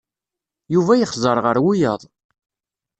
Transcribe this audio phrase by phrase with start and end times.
[0.73, 2.01] Yuba yexẓer ɣer wiyaḍ.